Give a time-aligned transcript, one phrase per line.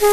[0.00, 0.08] Still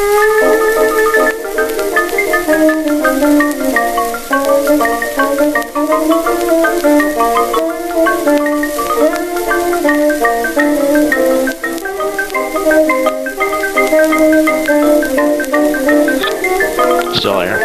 [17.39, 17.59] there?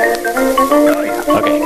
[1.27, 1.59] Oh, okay,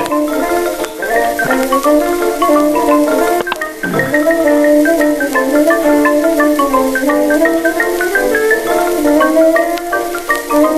[7.62, 7.75] good.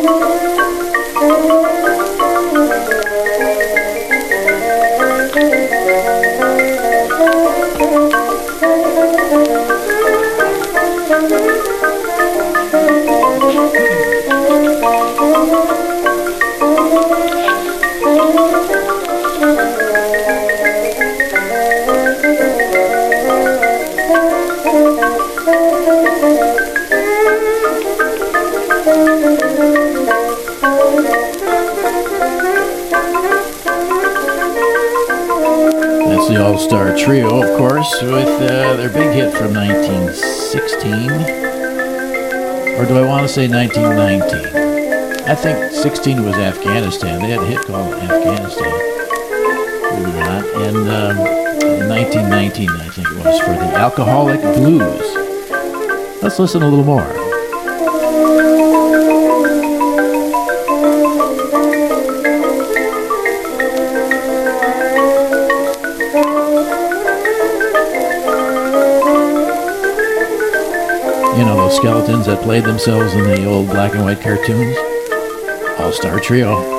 [0.01, 0.58] Thank you.
[30.61, 30.75] That's
[36.29, 41.11] the All Star Trio, of course, with uh, their big hit from 1916.
[42.77, 45.29] Or do I want to say 1919?
[45.29, 47.21] I think 16 was Afghanistan.
[47.23, 48.75] They had a hit called Afghanistan.
[50.57, 51.19] And um,
[51.89, 56.21] 1919, I think it was, for the Alcoholic Blues.
[56.21, 57.18] Let's listen a little more.
[71.71, 74.77] Skeletons that played themselves in the old black and white cartoons?
[75.79, 76.78] All Star Trio.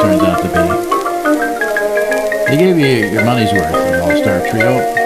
[0.00, 0.88] Turns out to be.
[2.48, 4.98] They gave you your money's worth in All Star Trio.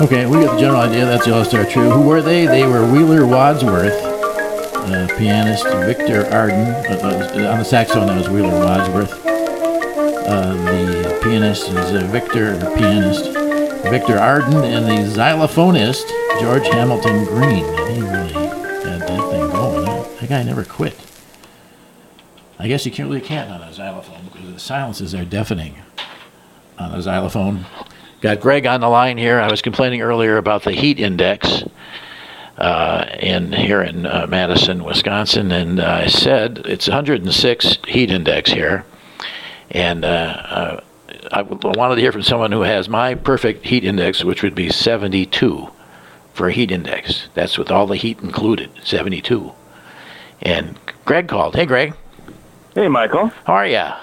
[0.00, 1.04] Okay, we got the general idea.
[1.04, 1.90] That's the All Star Trio.
[1.90, 2.46] Who were they?
[2.46, 6.66] They were Wheeler Wadsworth, uh, pianist Victor Arden.
[6.66, 9.12] Uh, uh, on the saxophone, that was Wheeler Wadsworth.
[9.26, 13.47] Uh, the pianist is uh, Victor, the pianist
[13.84, 16.08] Victor Arden, and the xylophonist
[16.40, 17.64] George Hamilton Green.
[17.64, 19.84] He really had that thing going.
[19.84, 20.96] That guy never quit.
[22.58, 25.76] I guess you can't really can't on a xylophone because the silences are deafening
[26.78, 27.66] on a xylophone.
[28.20, 29.38] Got Greg on the line here.
[29.38, 31.62] I was complaining earlier about the heat index
[32.58, 38.50] uh, in here in uh, Madison, Wisconsin, and uh, I said it's 106 heat index
[38.50, 38.84] here,
[39.70, 40.80] and uh, uh,
[41.32, 44.70] I wanted to hear from someone who has my perfect heat index, which would be
[44.70, 45.68] 72
[46.32, 47.28] for a heat index.
[47.34, 49.52] That's with all the heat included, 72.
[50.42, 51.54] And Greg called.
[51.56, 51.94] Hey, Greg,
[52.74, 53.28] Hey, Michael.
[53.44, 53.96] how are ya?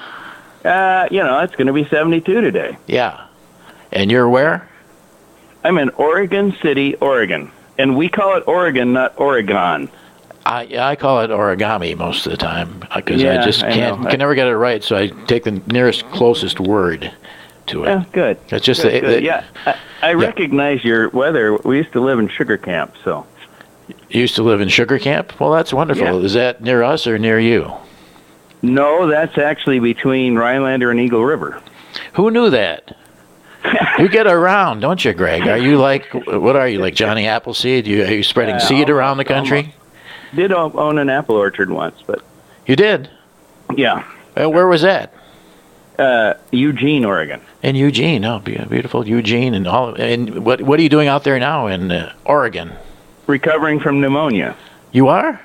[0.65, 2.77] Uh, you know, it's going to be 72 today.
[2.87, 3.25] Yeah.
[3.91, 4.67] And you're where?
[5.63, 7.51] I'm in Oregon City, Oregon.
[7.77, 9.89] And we call it Oregon, not Oregon.
[10.45, 14.09] I I call it origami most of the time because I just can't know.
[14.09, 14.83] can never get it right.
[14.83, 17.11] So I take the nearest closest word
[17.67, 17.87] to it.
[17.87, 18.37] Yeah, good.
[18.49, 19.13] It's just Good, the, good.
[19.17, 21.55] the- yeah, I, I recognize your weather.
[21.57, 23.25] We used to live in Sugar Camp, so.
[24.09, 25.39] You used to live in Sugar Camp.
[25.39, 26.03] Well, that's wonderful.
[26.19, 26.25] Yeah.
[26.25, 27.71] Is that near us or near you?
[28.61, 31.61] No, that's actually between Rhinelander and Eagle River.
[32.13, 32.95] Who knew that?
[33.99, 35.47] you get around, don't you, Greg?
[35.47, 37.85] Are you like what are you like Johnny Appleseed?
[37.87, 39.73] You, are you spreading Uh, seed around the country?
[40.33, 42.23] Did own an apple orchard once, but
[42.65, 43.09] You did.
[43.75, 44.03] yeah,
[44.35, 45.13] where was that?
[45.99, 47.39] uh, Eugene, Oregon.
[47.63, 48.25] In Eugene.
[48.25, 49.95] Oh, beautiful Eugene, and all.
[49.95, 52.73] And what what are you doing out there now in uh, Oregon?
[53.27, 54.55] Recovering from pneumonia.
[54.91, 55.39] You are?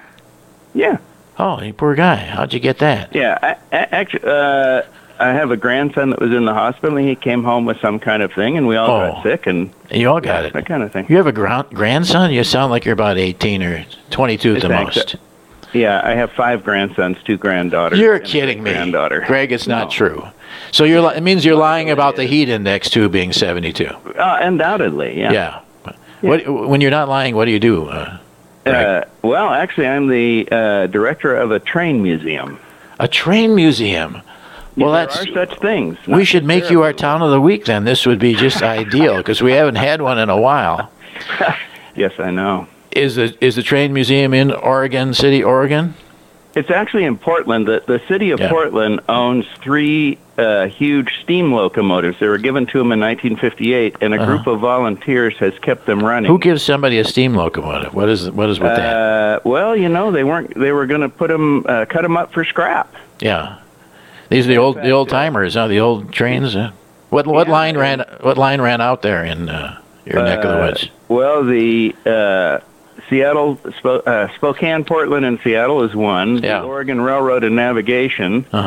[0.75, 0.99] Yeah,
[1.38, 2.16] Oh, you poor guy.
[2.16, 3.14] How'd you get that?
[3.14, 3.38] yeah.
[3.43, 4.82] I, I, actually, uh,
[5.20, 7.99] I have a grandson that was in the hospital, and he came home with some
[7.99, 9.12] kind of thing, and we all Oh.
[9.12, 10.52] got sick, and You all got it.
[10.55, 11.06] that kind of thing.
[11.08, 12.31] You have a gran- grandson?
[12.32, 15.17] You sound like you're about 18 or 22 at the most.
[15.72, 17.99] Yeah, I have five grandsons, two granddaughters.
[17.99, 18.72] You're kidding me.
[18.72, 19.22] Granddaughter.
[19.26, 19.90] Greg, it's not No.
[19.90, 20.25] true.
[20.72, 23.87] So you're li- it means you're lying about the heat index too being 72.
[24.19, 25.32] Uh, undoubtedly, yeah.
[25.32, 25.55] Yeah.
[26.22, 27.87] What when you're not lying, what do you do?
[27.88, 28.17] Uh,
[28.67, 32.58] Uh, well, actually, I'm the uh, director of a train museum.
[32.99, 34.20] a train museum.
[34.76, 35.99] Well, there that's- are such things.
[36.06, 37.84] We should make you our town of the week then.
[37.84, 40.90] This would be just ideal because we haven't had one in a while.
[41.96, 42.67] Yes, I know.
[42.93, 45.94] Is the is the train museum in Oregon City, Oregon?
[46.55, 47.67] It's actually in Portland.
[47.67, 48.49] The, the city of Yeah.
[48.49, 52.19] Portland owns three uh, huge steam locomotives.
[52.20, 54.25] They were given to them in 1958, and a Uh-huh.
[54.26, 56.31] group of volunteers has kept them running.
[56.31, 57.93] Who gives somebody a steam locomotive?
[57.93, 58.96] What is what is with that?
[58.96, 60.55] Uh, well, you know, they weren't.
[60.58, 62.94] They were going to put them, uh, cut them up for scrap.
[63.20, 63.58] Yeah,
[64.31, 65.69] these are the old the old uh, timers, huh?
[65.69, 66.56] The old trains.
[66.56, 66.71] Uh,
[67.11, 70.50] what what Yeah, line ran what line ran out there in uh, your neck of
[70.50, 70.88] the Uh, woods?
[71.09, 72.59] Well, the uh,
[73.09, 76.38] Seattle, uh, Spokane, Portland, and Seattle is one.
[76.43, 76.61] Yeah.
[76.61, 78.62] The Oregon Railroad and Navigation, Uh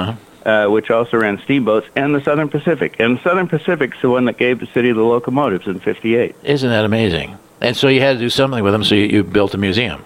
[0.45, 0.49] huh.
[0.49, 2.97] uh, which also ran steamboats, and the Southern Pacific.
[2.99, 6.35] And the Southern Pacific's the one that gave the city the locomotives in '58.
[6.43, 7.37] Isn't that amazing?
[7.61, 10.03] And so you had to do something with them, so you, you built a museum.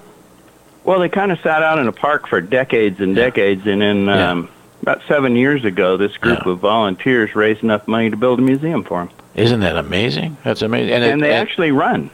[0.84, 4.06] Well, they kind of sat out in a park for decades and decades, and then
[4.06, 4.44] Yeah.
[4.82, 6.52] About seven years ago, this group Yeah.
[6.54, 10.38] of volunteers raised enough money to build a museum for them, Isn't that amazing?
[10.44, 10.94] That's amazing.
[10.94, 12.10] And, it- they and- actually run.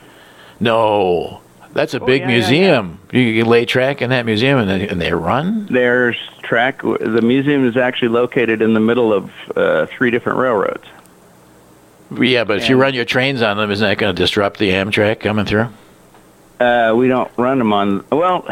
[0.60, 1.42] no,
[1.74, 3.00] that's a Oh, big yeah, yeah, museum.
[3.12, 5.68] You can lay track in that museum, and they, and they run.
[5.70, 6.82] There's track.
[6.82, 10.84] The museum is actually located in the middle of uh, three different railroads.
[12.20, 14.70] Yeah, but if you run your trains on them, isn't that going to disrupt the
[14.72, 15.68] Amtrak coming through?
[16.60, 18.06] Uh, we don't run them on.
[18.12, 18.46] Well,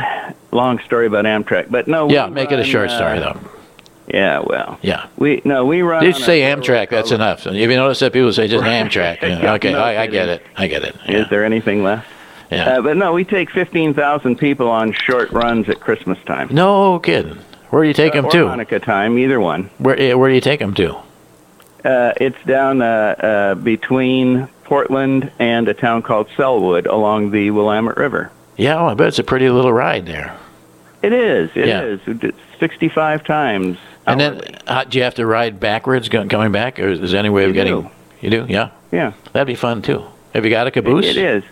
[0.52, 2.10] long story about Amtrak, but no.
[2.10, 3.38] Yeah, make it a run, short uh, story though.
[4.13, 5.06] Yeah, well, Yeah.
[5.18, 6.04] we no, we run.
[6.04, 6.90] Just on say Amtrak.
[6.90, 7.46] That's enough.
[7.48, 8.86] If you notice that people say just Right.
[8.86, 9.24] Amtrak,
[9.56, 10.44] okay, no I, I get it.
[10.58, 10.96] I get it.
[10.96, 11.24] Is Yeah.
[11.30, 12.08] there anything left?
[12.50, 12.78] yeah.
[12.78, 16.50] Uh, but no, we take fifteen thousand people on short runs at Christmas time.
[16.52, 17.38] no kidding.
[17.69, 18.38] Where do you take them Uh, or to?
[18.48, 19.69] Hanukkah time, either one.
[19.78, 20.96] Where eh, Where do you take them to?
[21.86, 27.98] Uh, it's down uh, uh, between Portland and a town called Sellwood along the Willamette
[27.98, 28.30] River.
[28.57, 30.36] Yeah, well, I bet it's a pretty little ride there.
[31.02, 31.50] It is.
[31.56, 32.00] It is.
[32.06, 32.14] Yeah.
[32.14, 33.78] We did Sixty-five times.
[34.12, 37.19] And then, uh, do you have to ride backwards go- coming back, or is there
[37.19, 37.81] any way of You getting?
[37.81, 37.90] do.
[38.22, 38.69] You do, yeah.
[38.92, 40.04] yeah, That'd be fun too.
[40.34, 41.44] Have you got a caboose, it is.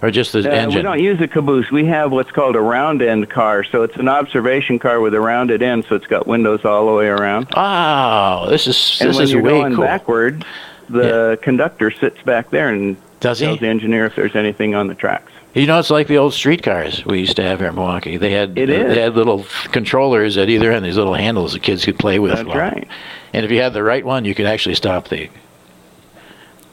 [0.00, 1.70] or just the Uh, we don't use a caboose.
[1.70, 3.64] We have what's called a round end car.
[3.64, 6.92] So it's an observation car with a rounded end, so it's got windows all the
[6.92, 7.48] way around.
[7.54, 9.84] Oh, this is and this when is you're way going cool.
[9.84, 10.44] backward,
[10.88, 13.46] the conductor sits back there and Does he?
[13.46, 15.29] tells the engineer if there's anything on the tracks.
[15.54, 18.16] You know, it's like the old streetcars we used to have here in Milwaukee.
[18.16, 18.94] They had It is.
[18.94, 22.36] they had little controllers at either end, these little handles the kids could play with.
[22.36, 22.86] That's right.
[23.32, 25.28] And if you had the right one, you could actually stop the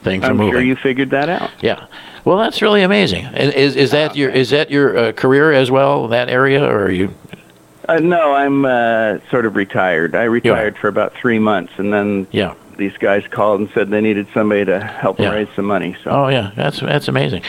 [0.02, 0.52] thing from I'm moving.
[0.52, 1.50] sure you figured that out.
[1.60, 1.86] Yeah.
[2.24, 3.24] Well, that's really amazing.
[3.24, 6.06] And is is that your is that your uh, career as well?
[6.08, 7.12] That area, or are you?
[7.88, 10.14] Uh, no, I'm uh, sort of retired.
[10.14, 12.54] I retired for about three months, and then Yeah.
[12.76, 15.38] these guys called and said they needed somebody to help them Yeah.
[15.38, 15.96] raise some money.
[16.04, 17.42] So Oh yeah, that's that's amazing.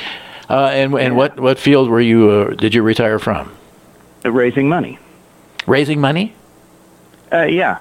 [0.50, 3.52] Uh, and and what what field were you uh, did you retire from?
[4.26, 4.98] uh, raising money.
[5.68, 6.34] Raising money.
[7.32, 7.78] Uh, yeah,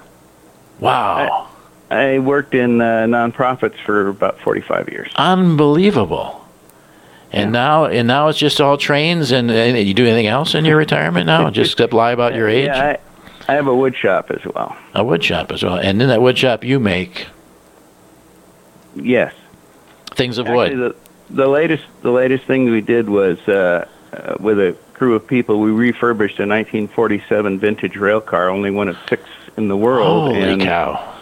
[0.79, 1.47] Wow.
[1.89, 5.11] I worked in uh, nonprofits for about 45 years.
[5.15, 6.45] Unbelievable.
[7.31, 7.49] And Yeah.
[7.51, 9.31] now, and now it's just all trains.
[9.31, 11.49] And, and you do anything else in your retirement now?
[11.59, 12.67] Just except lie about your age.
[12.67, 12.95] Yeah,
[13.47, 14.77] I, I have a wood shop as well.
[14.93, 15.77] A wood shop as well.
[15.79, 17.25] And in that wood shop, you make
[18.95, 19.33] Yes.
[20.11, 20.95] things of Actually, wood.
[20.95, 25.25] the, the latest the latest thing we did was uh, uh, with a crew of
[25.27, 25.59] people.
[25.59, 29.23] We refurbished a 1947 vintage rail car, only one of six
[29.57, 30.33] in the world.
[30.33, 31.15] Holy and cow!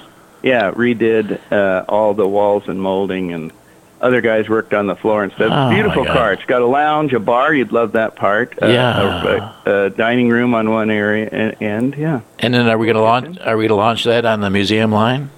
[0.44, 3.52] yeah, redid uh, all the walls and molding, and
[4.00, 5.52] other guys worked on the floor and stuff.
[5.52, 6.32] Oh, Beautiful car.
[6.34, 7.54] It's got a lounge, a bar.
[7.54, 8.58] You'd love that part.
[8.62, 9.24] Uh, Yeah.
[9.66, 12.22] A, a, a dining room on one area, and, and yeah.
[12.40, 13.40] And then are we going to launch?
[13.40, 15.30] Are we going to launch that on the museum line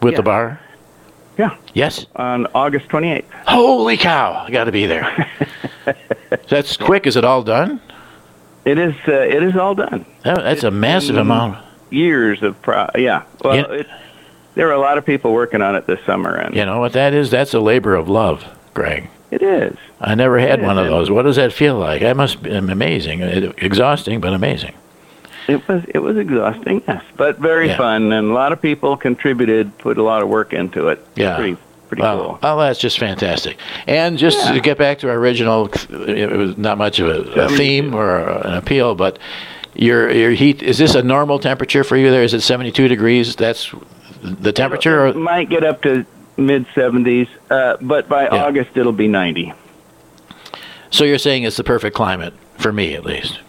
[0.00, 0.60] with the bar?
[1.38, 1.56] Yeah.
[1.74, 2.06] Yes.
[2.16, 3.24] On August 28th.
[3.46, 4.44] Holy cow!
[4.46, 5.30] I got to be there.
[6.48, 7.06] That's quick.
[7.06, 7.80] Is it all done?
[8.64, 8.94] It is.
[9.08, 10.04] Uh, it is all done.
[10.24, 11.58] That, that's a massive amount.
[11.90, 12.88] Years of pro.
[12.96, 13.22] Yeah.
[13.42, 13.72] Well.
[13.72, 13.86] It,
[14.56, 16.92] there were a lot of people working on it this summer, and You know what
[16.92, 17.30] that is?
[17.30, 18.44] That's a labor of love,
[18.74, 19.08] Greg.
[19.30, 19.76] it is.
[20.00, 21.08] I never had Yeah, one of those.
[21.10, 22.02] What does that feel like?
[22.02, 23.20] That must be amazing.
[23.20, 24.74] It- exhausting, but amazing.
[25.48, 25.82] It was.
[25.88, 27.76] It was exhausting, yes, but very Yeah.
[27.76, 31.04] fun, and a lot of people contributed, put a lot of work into it.
[31.16, 31.36] Yeah.
[31.36, 31.56] Pretty.
[31.88, 32.38] Pretty cool.
[32.40, 33.56] oh, that's just fantastic.
[33.88, 34.52] And just Yeah.
[34.52, 38.16] to get back to our original, it was not much of a, a theme or
[38.20, 39.18] an appeal, but
[39.74, 42.22] your your heat is this a normal temperature for you there?
[42.22, 43.34] Is it 72 degrees?
[43.34, 43.72] That's
[44.22, 45.06] the temperature?
[45.08, 46.04] It might get up to
[46.36, 48.44] mid 70s, uh, but by Yeah.
[48.44, 49.52] August it'll be 90.
[50.90, 53.40] so you're saying it's the perfect climate for me, at least?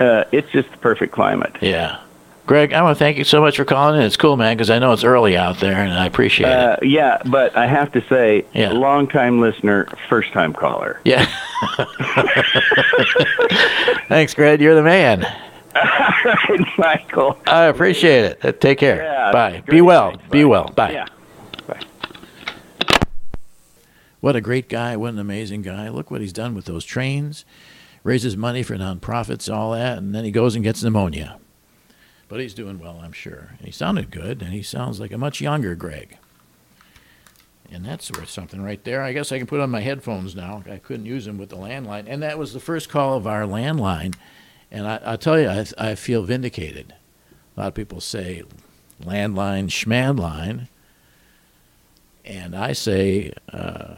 [0.00, 1.56] Uh, it's just the perfect climate.
[1.60, 2.00] Yeah.
[2.46, 4.06] Greg, I want to thank you so much for calling in.
[4.06, 6.54] It's cool, man, because I know it's early out there, and I appreciate it.
[6.54, 8.70] Uh, yeah, but I have to say, Yeah.
[8.72, 10.98] long time listener, first time caller.
[11.04, 11.26] Yeah.
[14.08, 14.60] Thanks, Greg.
[14.62, 15.20] You're the man.
[15.74, 17.38] right, Michael.
[17.46, 18.44] I appreciate it.
[18.44, 19.02] Uh, Take care.
[19.02, 19.62] Yeah, Bye.
[19.68, 20.10] Be well.
[20.12, 20.28] Thanks.
[20.30, 20.48] Be Bye.
[20.48, 20.68] well.
[20.74, 20.92] Bye.
[20.92, 21.06] Yeah.
[21.66, 21.80] Bye.
[24.20, 24.96] What a great guy.
[24.96, 25.88] What an amazing guy.
[25.90, 27.44] Look what he's done with those trains.
[28.04, 31.38] Raises money for nonprofits, all that, and then he goes and gets pneumonia.
[32.28, 33.56] But he's doing well, I'm sure.
[33.62, 36.18] He sounded good, and he sounds like a much younger Greg.
[37.70, 39.02] And that's worth something right there.
[39.02, 40.62] I guess I can put on my headphones now.
[40.70, 42.04] I couldn't use them with the landline.
[42.06, 44.14] And that was the first call of our landline.
[44.70, 46.94] And I, I'll tell you, I, I feel vindicated.
[47.56, 48.42] A lot of people say
[49.02, 50.68] landline, schmadline.
[52.24, 53.96] And I say, uh,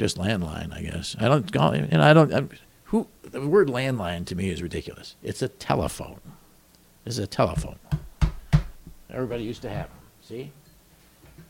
[0.00, 1.14] just landline, I guess.
[1.18, 2.50] I don't call and I don't.
[2.94, 5.16] Who the word landline to me is ridiculous.
[5.20, 6.20] It's a telephone.
[7.04, 7.74] This is a telephone.
[9.10, 9.98] Everybody used to have them.
[10.22, 10.52] See,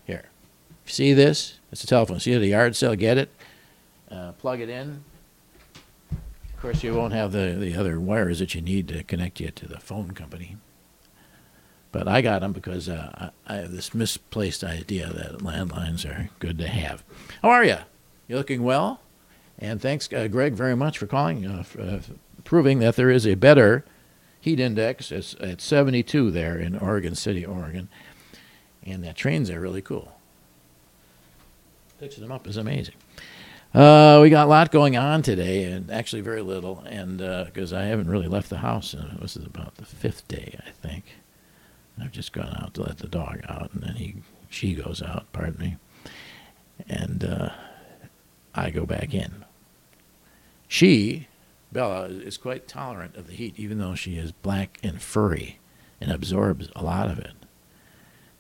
[0.07, 0.31] here.
[0.87, 1.59] See this?
[1.71, 2.19] It's a telephone.
[2.19, 3.29] See at a yard sale, get it,
[4.11, 5.05] uh, plug it in.
[6.55, 9.51] Of course, you won't have the the other wires that you need to connect you
[9.51, 10.57] to the phone company.
[11.93, 16.31] But I got them because uh, I, I have this misplaced idea that landlines are
[16.39, 17.05] good to have.
[17.43, 17.77] How are you?
[18.29, 19.03] You looking well?
[19.65, 21.99] And thanks, uh, Greg, very much for calling, uh, f- uh,
[22.45, 23.83] proving that there is a better
[24.39, 27.89] heat index it's at 72 there in Oregon City, Oregon.
[28.85, 30.19] And that trains are really cool.
[31.99, 32.97] Fixing them up is amazing.
[33.73, 37.85] Uh, we got a lot going on today, and actually very little, and because I
[37.85, 41.05] haven't really left the house, and this is about the fifth day, I think.
[41.99, 44.17] I've just gone out to let the dog out, and then he,
[44.51, 45.33] she goes out.
[45.33, 45.77] Pardon me,
[46.89, 47.51] and uh,
[48.55, 49.44] I go back in.
[50.75, 51.29] She,
[51.71, 55.61] Bella, is quite tolerant of the heat, even though she is black and furry
[56.01, 57.35] and absorbs a lot of it.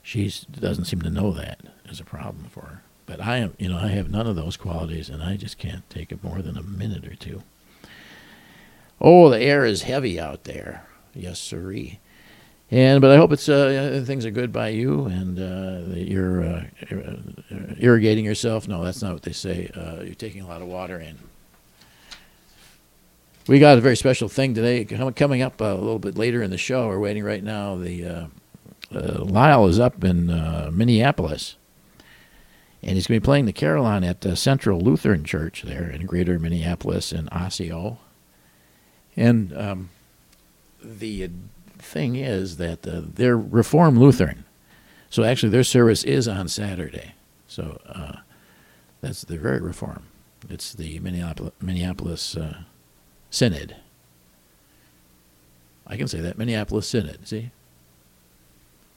[0.03, 2.83] She doesn't seem to know that is a problem for her.
[3.07, 5.89] But I am, you know, I have none of those qualities, and I just can't
[5.89, 7.45] take it more than a minute or two.
[9.01, 10.89] Oh, the air is heavy out there.
[11.15, 12.01] Yes, sirree.
[12.69, 16.43] And but I hope it's uh, things are good by you, and uh, that you're
[16.43, 16.65] uh,
[17.79, 18.67] irrigating yourself.
[18.67, 19.71] No, that's not what they say.
[19.73, 21.17] Uh, you're taking a lot of water in.
[23.47, 26.51] We got a very special thing today coming up uh, a little bit later in
[26.51, 26.89] the show.
[26.89, 27.77] We're waiting right now.
[27.77, 28.27] The uh,
[28.95, 31.57] uh, Lyle is up in uh, Minneapolis,
[32.83, 36.07] and he's going to be playing the Carillon at the Central Lutheran Church there in
[36.07, 37.99] Greater Minneapolis in Osseo.
[39.15, 39.91] And um,
[40.83, 41.29] the
[41.77, 44.47] thing is that uh, they're Reformed Lutheran,
[45.11, 47.13] so actually their service is on Saturday.
[47.47, 48.21] So uh,
[49.03, 50.07] that's they're very Reformed.
[50.49, 52.39] It's the Minneapolis, Minneapolis
[53.35, 53.77] Synod.
[55.87, 57.27] I can say that Minneapolis Synod.
[57.27, 57.51] See,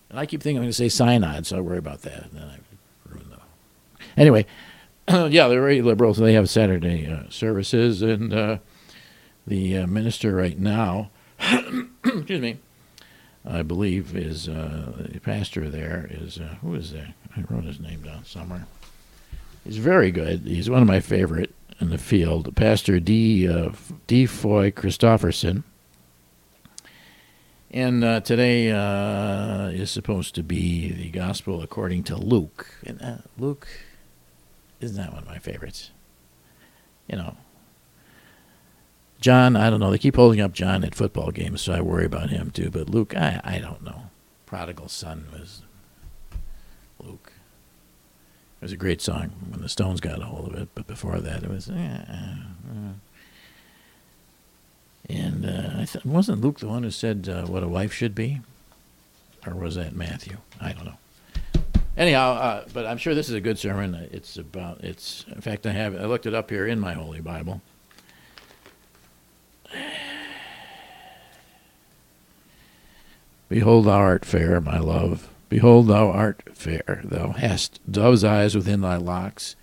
[0.10, 2.32] and I keep thinking I'm going to say Synod, so I worry about that.
[2.32, 2.60] Then I
[3.12, 3.40] ruin the.
[4.16, 4.46] Anyway,
[5.10, 8.58] yeah, they're very liberal, so they have Saturday uh, services, and uh,
[9.46, 11.10] the uh, minister right now,
[12.04, 12.58] excuse me,
[13.46, 17.14] I believe is uh, the pastor there is uh, who is that?
[17.36, 18.68] I wrote his name down somewhere.
[19.64, 20.42] He's very good.
[20.42, 22.56] He's one of my favorite in the field.
[22.56, 23.48] Pastor D.
[23.48, 23.72] Uh,
[24.08, 24.26] D.
[24.26, 25.64] Foy Christofferson.
[27.70, 32.68] And uh, today uh, is supposed to be the gospel according to Luke.
[32.86, 33.68] And uh, Luke
[34.80, 35.92] is not that one of my favorites.
[37.08, 37.38] You know,
[39.20, 39.92] John, I don't know.
[39.92, 42.70] They keep holding up John at football games, so I worry about him too.
[42.70, 44.10] But Luke, I, I don't know.
[44.46, 45.62] Prodigal son was
[47.00, 47.34] Luke.
[48.60, 51.20] It was a great song when the Stones got a hold of it, but before
[51.20, 51.70] that, it was.
[51.70, 52.36] eh, eh,
[52.72, 52.92] eh.
[55.10, 58.16] And uh, I th- wasn't Luke the one who said uh, what a wife should
[58.16, 58.42] be,
[59.46, 60.38] or was that Matthew?
[60.60, 60.98] I don't know.
[61.96, 63.94] Anyhow, uh, but I'm sure this is a good sermon.
[64.12, 65.24] It's about it's.
[65.34, 67.62] In fact, I have I looked it up here in my Holy Bible.
[73.50, 75.30] Behold, thou art fair, my love.
[75.50, 77.02] Behold, thou art fair.
[77.04, 79.56] Thou hast dove's eyes within thy locks.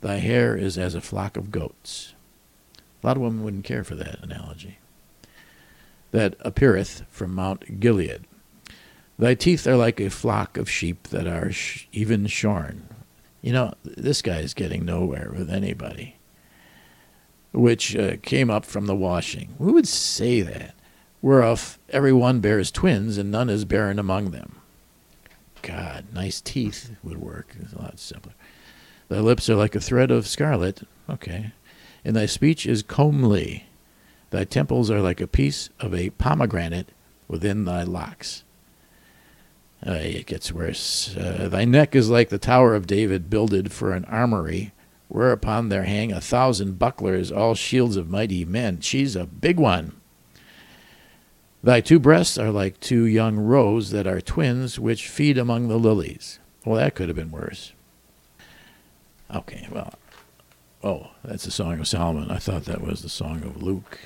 [0.00, 2.14] Thy hair is as a flock of goats.
[3.02, 4.78] A lot of women wouldn't care for that analogy.
[6.10, 8.24] That appeareth from Mount Gilead.
[9.18, 12.88] Thy teeth are like a flock of sheep that are sh- even shorn.
[13.42, 16.16] You know, this guy is getting nowhere with anybody.
[17.52, 19.54] Which uh, came up from the washing.
[19.58, 20.74] Who would say that?
[21.22, 24.59] Whereof every one bears twins, and none is barren among them.
[25.62, 27.54] God, nice teeth would work.
[27.60, 28.32] It's a lot simpler.
[29.08, 30.82] Thy lips are like a thread of scarlet.
[31.08, 31.52] Okay.
[32.04, 33.66] And thy speech is comely.
[34.30, 36.90] Thy temples are like a piece of a pomegranate
[37.28, 38.44] within thy locks.
[39.86, 41.16] Uh, it gets worse.
[41.16, 44.72] Uh, thy neck is like the tower of David, builded for an armory,
[45.08, 48.80] whereupon there hang a thousand bucklers, all shields of mighty men.
[48.80, 49.99] She's a big one.
[51.62, 55.78] Thy two breasts are like two young roes that are twins, which feed among the
[55.78, 56.38] lilies.
[56.64, 57.72] Well, that could have been worse.
[59.34, 59.94] Okay, well,
[60.82, 62.30] oh, that's the Song of Solomon.
[62.30, 63.98] I thought that was the Song of Luke.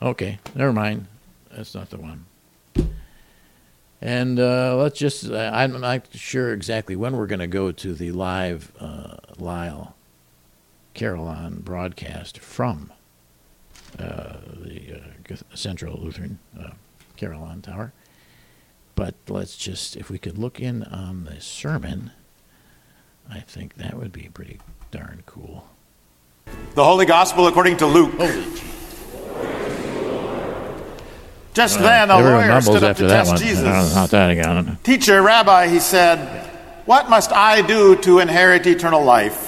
[0.00, 1.06] Okay, never mind.
[1.50, 2.26] That's not the one.
[4.00, 7.94] And uh, let's just, uh, I'm not sure exactly when we're going to go to
[7.94, 9.96] the live uh, Lyle
[10.94, 12.92] Carillon broadcast from
[13.96, 15.00] the
[15.30, 16.70] uh, Central Lutheran uh,
[17.16, 17.92] Carillon Tower.
[18.94, 22.12] But let's just, if we could look in on the sermon,
[23.28, 25.66] I think that would be pretty darn cool.
[26.74, 28.12] The Holy Gospel according to Luke.
[28.14, 28.44] Holy
[31.54, 33.40] Just then a lawyer stood up to that test one.
[33.40, 33.64] Jesus.
[33.64, 34.78] Uh, Not that again.
[34.82, 36.46] Teacher, Rabbi, he said,
[36.84, 39.43] What must I do to inherit eternal life?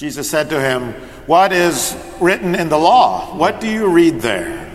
[0.00, 0.94] Jesus said to him,
[1.26, 3.36] What is written in the law?
[3.36, 4.66] What do you read there?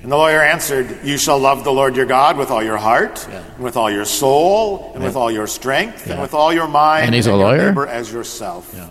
[0.00, 3.26] And the lawyer answered, You shall love the Lord your God with all your heart,
[3.28, 3.42] Yeah.
[3.56, 7.06] and with all your soul, and with all your strength, and with all your mind,
[7.06, 7.66] And he's a your lawyer?
[7.68, 8.72] neighbor as yourself.
[8.76, 8.90] Yeah.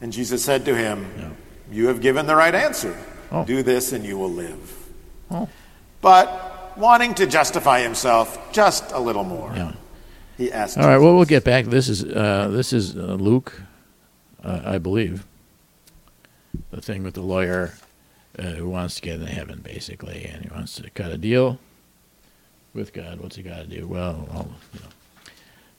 [0.00, 1.06] And Jesus said to him,
[1.70, 2.96] You have given the right answer.
[3.30, 3.44] Oh.
[3.44, 4.88] Do this and you will live.
[5.30, 5.48] Oh.
[6.00, 9.72] But wanting to justify himself just a little more, Yeah.
[10.36, 10.94] he asked All right.
[10.94, 11.66] Jesus, Well, we'll get back.
[11.66, 13.52] This is uh, this is uh, Luke,
[14.42, 15.26] uh, I believe.
[16.70, 17.74] The thing with the lawyer
[18.38, 21.58] uh, who wants to get into heaven, basically, and he wants to cut a deal
[22.74, 23.20] with God.
[23.20, 23.86] What's he got to do?
[23.86, 24.86] Well, all, you know,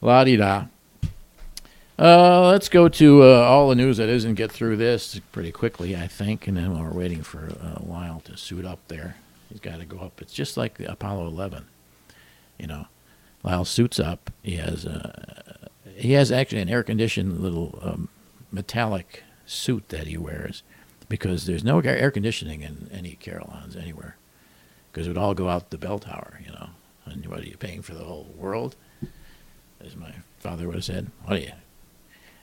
[0.01, 0.65] la di da.
[1.97, 5.51] Uh, let's go to uh, all the news that is and get through this pretty
[5.51, 9.17] quickly, I think, and then we're waiting for a while to suit up there,
[9.49, 10.19] he's got to go up.
[10.19, 11.65] It's just like the Apollo 11,
[12.57, 12.87] you know.
[13.43, 14.31] Lyle suits up.
[14.41, 18.09] He has a, he has actually an air conditioned little um,
[18.53, 20.63] metallic suit that he wears
[21.09, 24.15] because there's no air conditioning in any Carillons anywhere
[24.91, 26.69] because it would all go out the bell tower, you know.
[27.05, 28.75] And what are you paying for the whole world?
[29.83, 31.51] As my father would have said, what are you?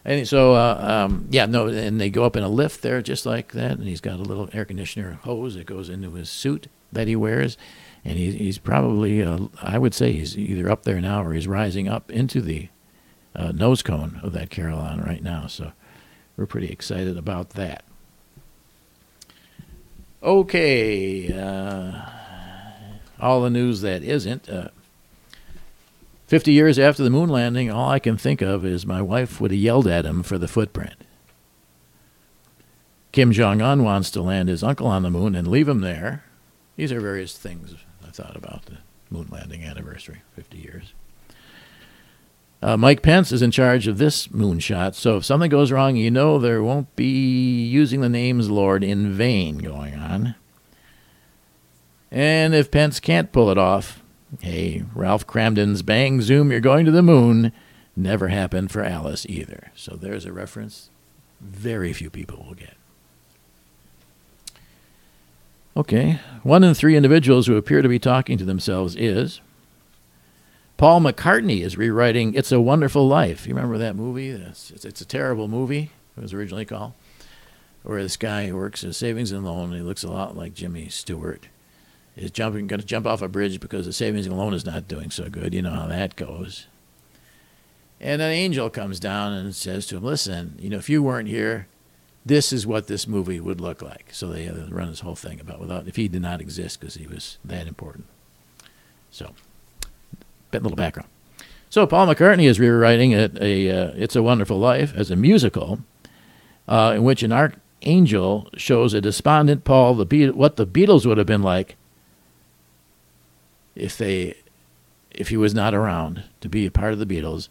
[0.05, 3.27] And so, uh, um, yeah, no, and they go up in a lift there just
[3.27, 6.69] like that, and he's got a little air conditioner hose that goes into his suit
[6.91, 7.59] that he wears,
[8.05, 11.47] and he, he's probably, uh, I would say, he's either up there now or he's
[11.47, 12.69] rising up into the
[13.35, 15.47] uh, nose cone of that Carillon right now.
[15.47, 15.73] So
[16.41, 17.85] we're pretty excited about that.
[20.23, 22.01] Okay, uh,
[23.21, 24.49] all the news that isn't.
[24.49, 24.69] Uh,
[26.29, 29.51] 50 years after the moon landing, all I can think of is my wife would
[29.51, 30.95] have yelled at him for the footprint.
[33.13, 36.25] Kim Jong un wants to land his uncle on the moon and leave him there.
[36.77, 38.79] These are various things I thought about the
[39.11, 40.95] moon landing anniversary, 50 years.
[42.63, 46.11] Uh, Mike Pence is in charge of this moonshot, so if something goes wrong, you
[46.11, 50.35] know there won't be using the names Lord in vain going on.
[52.11, 54.03] And if Pence can't pull it off,
[54.41, 57.53] hey, Ralph Kramden's Bang Zoom, you're going to the moon
[57.97, 59.71] never happened for Alice either.
[59.75, 60.91] So there's a reference
[61.41, 62.77] very few people will get.
[65.77, 69.41] Okay, one in three individuals who appear to be talking to themselves is
[70.81, 74.31] Paul McCartney is rewriting "It's a Wonderful Life." You remember that movie?
[74.31, 75.91] It's, it's, it's a terrible movie.
[76.17, 76.95] It was originally called,
[77.83, 79.65] where this guy works at savings and loan.
[79.65, 81.49] and He looks a lot like Jimmy Stewart.
[82.17, 84.89] Is jumping, going to jump off a bridge because the savings and loan is not
[84.89, 85.53] doing so good.
[85.53, 86.67] You know how that goes.
[88.01, 91.29] And an angel comes down and says to him, "Listen, you know, if you weren't
[91.29, 91.67] here,
[92.25, 95.61] this is what this movie would look like." So they run this whole thing about
[95.61, 98.07] without if he did not exist because he was that important.
[99.11, 99.35] So
[100.53, 101.09] little background.
[101.71, 105.81] So Paul McCartney is rewriting a, a uh, "It's a Wonderful Life" as a musical,
[106.67, 111.19] uh, in which an archangel shows a despondent Paul the Be- what the Beatles would
[111.19, 111.77] have been like
[113.77, 114.35] if they,
[115.13, 117.49] if he was not around to be a part of the Beatles,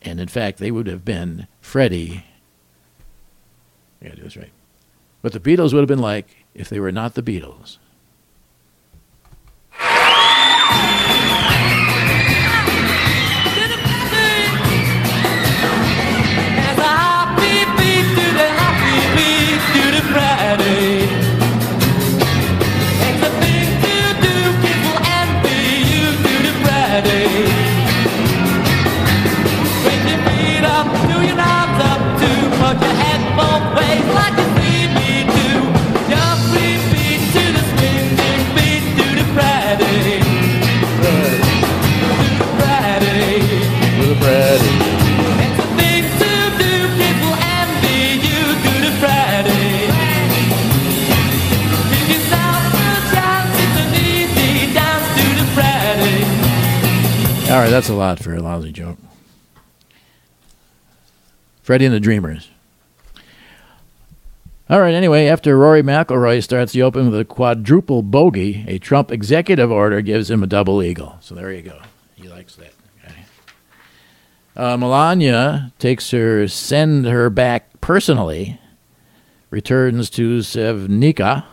[0.00, 2.24] and in fact they would have been Freddie.
[4.00, 4.52] I gotta do this right.
[5.22, 7.78] What the Beatles would have been like if they were not the Beatles.
[57.60, 58.96] Right, that's a lot for a lousy joke.
[61.62, 62.48] Freddie and the Dreamers.
[64.70, 69.12] All right, anyway, after Rory McIlroy starts the Open with a quadruple bogey, a Trump
[69.12, 71.18] executive order gives him a double eagle.
[71.20, 71.78] So there you go.
[72.14, 72.72] He likes that.
[73.04, 73.24] Okay.
[74.56, 78.58] Uh, Melania takes her, send her back personally,
[79.50, 81.44] returns to Sevnica,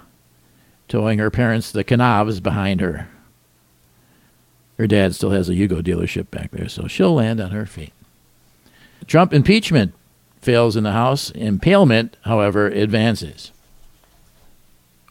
[0.87, 3.09] towing her parents, the Knavs, behind her.
[4.77, 7.93] Her dad still has a Yugo dealership back there, so she'll land on her feet.
[9.07, 9.93] Trump impeachment
[10.39, 11.31] fails in the House.
[11.31, 13.51] Impalement, however, advances.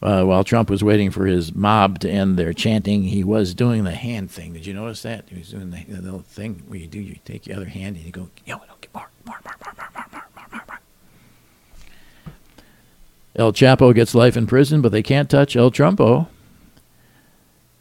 [0.02, 3.85] Uh, while Trump was waiting for his mob to end their chanting, he was doing
[3.85, 4.52] the hand thing.
[4.52, 5.24] Did you notice that?
[5.29, 7.96] He was doing the, the little thing where you do, you take your other hand
[7.96, 10.79] and you go, yo, get more, more, more, more, more, more, more, more, more.
[13.35, 16.29] El Chapo gets life in prison, but they can't touch El Trumpo.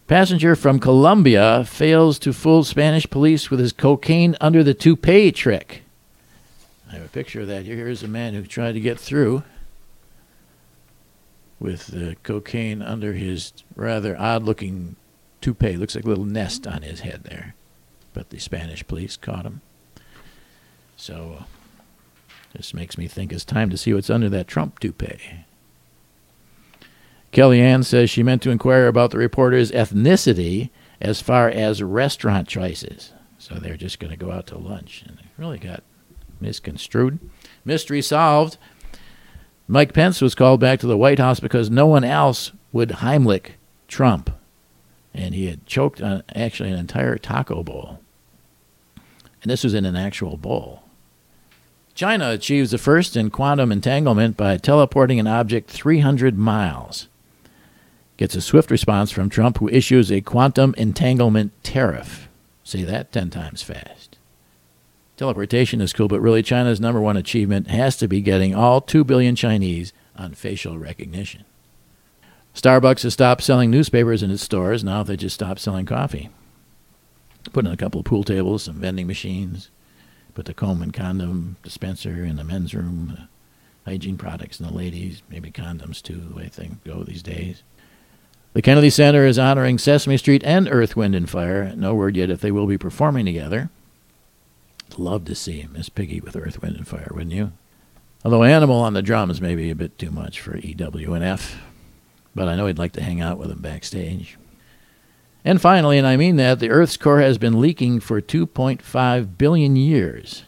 [0.07, 5.81] Passenger from Colombia fails to fool Spanish police with his cocaine under the toupee trick.
[6.87, 7.65] I have a picture of that.
[7.65, 9.41] Here's a man who tried to get through
[11.59, 14.95] with cocaine under his rather odd looking
[15.41, 15.75] toupee.
[15.75, 17.55] Looks like a little nest on his head there.
[18.13, 19.61] But the Spanish police caught him.
[20.95, 21.45] So
[22.53, 25.45] this makes me think it's time to see what's under that Trump toupee.
[27.35, 30.69] Kellyanne says she meant to inquire about the reporter's ethnicity
[31.01, 33.11] as far as restaurant choices.
[33.37, 35.03] So they're just going to go out to lunch.
[35.05, 35.83] And they really got
[36.39, 37.19] misconstrued.
[37.65, 38.57] Mystery solved.
[39.67, 43.51] Mike Pence was called back to the White House because no one else would Heimlich
[43.89, 44.31] Trump.
[45.13, 47.99] And he had choked on actually an entire taco bowl.
[49.41, 50.83] And this was in an actual bowl.
[51.93, 57.09] China achieves the first in quantum entanglement by teleporting an object 300 miles.
[58.17, 62.29] Gets a swift response from Trump, who issues a quantum entanglement tariff.
[62.63, 64.17] Say that 10 times fast.
[65.17, 69.03] Teleportation is cool, but really China's number one achievement has to be getting all 2
[69.03, 71.45] billion Chinese on facial recognition.
[72.53, 74.83] Starbucks has stopped selling newspapers in its stores.
[74.83, 76.29] Now they just stopped selling coffee.
[77.51, 79.69] Put in a couple of pool tables, some vending machines,
[80.33, 83.25] put the comb and condom dispenser in the men's room, uh,
[83.85, 87.61] hygiene products in the ladies, maybe condoms too, the way things go these days.
[88.55, 91.73] The Kennedy Center is honoring Sesame Street and Earth, Wind, and Fire.
[91.75, 93.69] No word yet if they will be performing together.
[94.97, 97.51] Love to see Miss Piggy with Earth, Wind, and Fire, wouldn't you?
[98.23, 101.55] Although Animal on the drums may be a bit too much for EWNF,
[102.33, 104.37] but I know he'd like to hang out with him backstage.
[105.43, 109.75] And finally, and I mean that, the Earth's core has been leaking for 2.5 billion
[109.75, 110.43] years.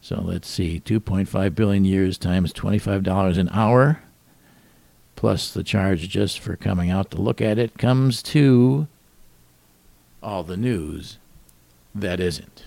[0.00, 4.04] So let's see, 2.5 billion years times $25 an hour,
[5.18, 8.86] plus the charge just for coming out to look at it, comes to
[10.22, 11.18] all the news
[11.92, 12.66] that isn't.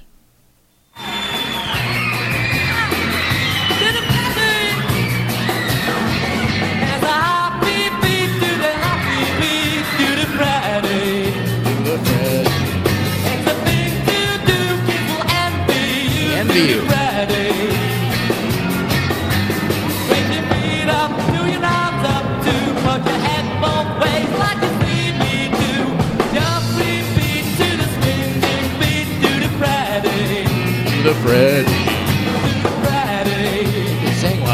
[31.03, 31.65] The Fred.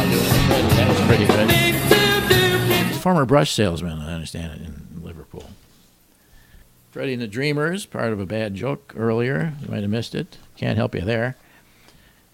[0.07, 0.69] Doing it.
[0.75, 2.95] That was pretty good.
[3.01, 5.49] Former brush salesman, I understand it, in Liverpool.
[6.91, 9.53] Freddie and the Dreamers, part of a bad joke earlier.
[9.61, 10.37] You might have missed it.
[10.55, 11.35] Can't help you there.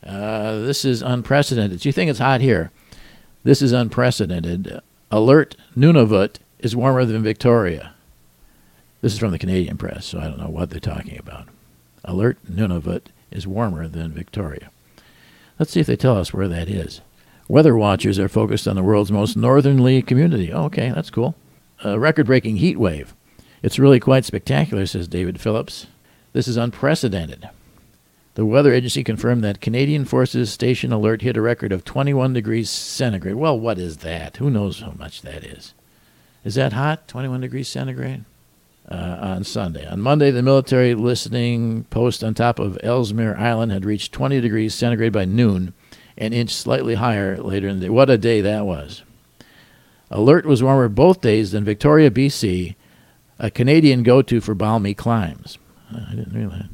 [0.05, 1.83] Uh, this is unprecedented.
[1.83, 2.71] You think it's hot here?
[3.43, 4.79] This is unprecedented.
[5.09, 7.93] Alert Nunavut is warmer than Victoria.
[9.01, 11.47] This is from the Canadian press, so I don't know what they're talking about.
[12.05, 14.69] Alert Nunavut is warmer than Victoria.
[15.59, 17.01] Let's see if they tell us where that is.
[17.47, 20.51] Weather watchers are focused on the world's most northerly community.
[20.51, 21.35] Oh, okay, that's cool.
[21.83, 23.13] A record breaking heat wave.
[23.61, 25.87] It's really quite spectacular, says David Phillips.
[26.31, 27.49] This is unprecedented.
[28.35, 32.69] The weather agency confirmed that Canadian Forces Station Alert hit a record of 21 degrees
[32.69, 33.35] centigrade.
[33.35, 34.37] Well, what is that?
[34.37, 35.73] Who knows how much that is?
[36.43, 37.07] Is that hot?
[37.07, 38.25] 21 degrees centigrade?
[38.89, 39.87] Uh, on Sunday.
[39.87, 44.75] On Monday, the military listening post on top of Ellesmere Island had reached 20 degrees
[44.75, 45.73] centigrade by noon,
[46.17, 47.89] an inch slightly higher later in the day.
[47.89, 49.03] What a day that was.
[50.11, 52.75] Alert was warmer both days than Victoria, BC,
[53.39, 55.57] a Canadian go to for balmy climes.
[55.91, 56.65] Uh, I didn't realize.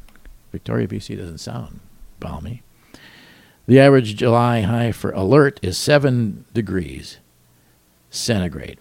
[0.52, 1.80] Victoria, BC doesn't sound
[2.18, 2.62] balmy.
[3.66, 7.18] The average July high for alert is 7 degrees
[8.10, 8.78] centigrade.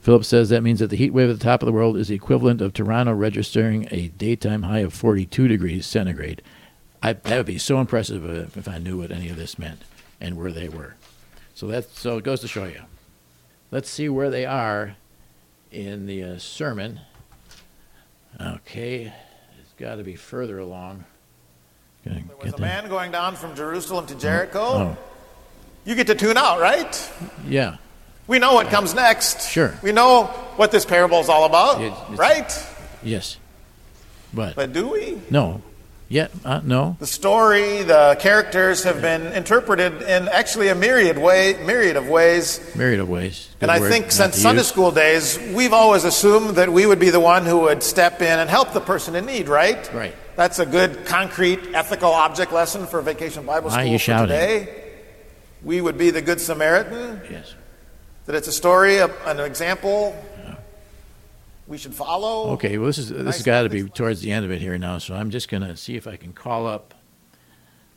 [0.00, 2.08] Phillips says that means that the heat wave at the top of the world is
[2.08, 6.40] the equivalent of Toronto registering a daytime high of 42 degrees centigrade.
[7.02, 9.82] I, that would be so impressive if, if I knew what any of this meant
[10.20, 10.94] and where they were.
[11.54, 12.82] So that so it goes to show you.
[13.70, 14.96] Let's see where they are
[15.70, 17.00] in the uh, sermon.
[18.40, 19.12] Okay,
[19.60, 21.04] it's got to be further along.
[22.04, 22.60] There was a that.
[22.60, 24.60] man going down from Jerusalem to Jericho.
[24.60, 24.98] Oh,
[25.84, 27.12] You get to tune out, right?
[27.46, 27.76] yeah.
[28.30, 29.48] We know what comes next.
[29.50, 29.74] Sure.
[29.82, 32.66] We know what this parable is all about, It- right?
[33.02, 33.36] Yes.
[34.32, 35.20] But, But do we?
[35.30, 35.62] no.
[36.08, 36.96] Yet, uh, no.
[37.00, 42.60] The story, the characters have been interpreted in actually a myriad way, myriad of ways.
[42.76, 43.48] Myriad of ways.
[43.58, 44.68] Good And I word think since Sunday use.
[44.68, 48.38] school days, we've always assumed that we would be the one who would step in
[48.38, 49.88] and help the person in need, right?
[49.92, 50.14] Right.
[50.36, 54.28] That's a good, concrete, ethical object lesson for Vacation Bible Why School are you shouting?
[54.36, 54.68] today.
[55.64, 57.20] We would be the Good Samaritan.
[57.30, 57.54] Yes.
[58.30, 60.14] That it's a story, a- an example
[61.66, 62.50] we should follow.
[62.52, 63.36] Okay, well, this is this Nice.
[63.38, 65.64] has got to be towards the end of it here now, so I'm just going
[65.64, 66.94] to see if I can call up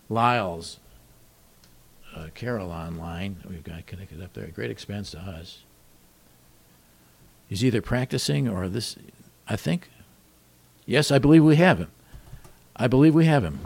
[0.10, 0.80] Lyle's
[2.15, 3.41] uh, Carol online.
[3.48, 5.65] We've got connected up there great expense to us.
[7.48, 8.96] He's either practicing or this,
[9.48, 9.91] I think.
[10.88, 11.91] Yes, I believe we have him.
[12.76, 13.60] I believe we have him.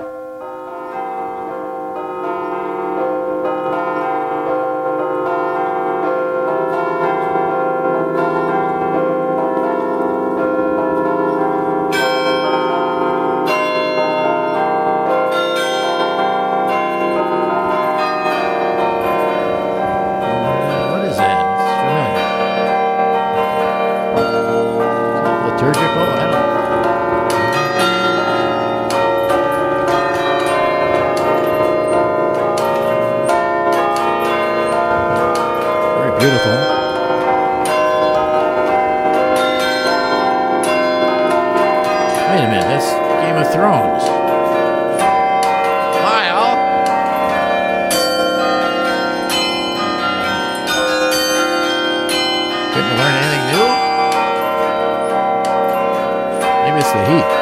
[56.93, 57.37] The heat.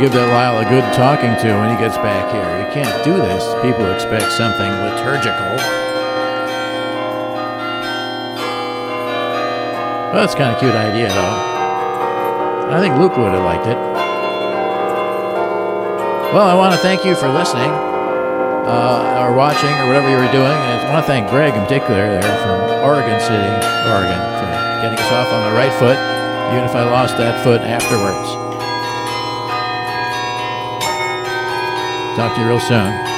[0.00, 2.48] Give that Lyle a good talking to when he gets back here.
[2.56, 3.44] You can't do this.
[3.60, 5.60] People expect something liturgical.
[10.08, 11.36] Well, that's kind of a cute idea, though.
[12.72, 13.76] I think Luke would have liked it.
[16.32, 20.32] Well, I want to thank you for listening uh, or watching or whatever you were
[20.32, 20.48] doing.
[20.48, 22.56] And I want to thank Greg in particular there from
[22.88, 23.52] Oregon City,
[23.84, 24.48] Oregon, for
[24.80, 26.00] getting us off on the right foot,
[26.56, 28.49] even if I lost that foot afterwards.
[32.20, 33.09] Talk to you real soon.